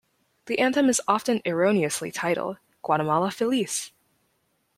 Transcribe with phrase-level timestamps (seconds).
[0.47, 3.91] The anthem is often erroneously titled Guatemala Feliz!